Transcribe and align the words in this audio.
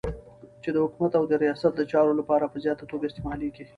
چی 0.61 0.69
د 0.73 0.77
حکومت 0.85 1.11
او 1.15 1.25
د 1.27 1.33
ریاست 1.43 1.71
دچارو 1.75 2.17
لپاره 2.19 2.51
په 2.51 2.57
زیاته 2.63 2.83
توګه 2.91 3.05
استعمالیږی 3.07 3.65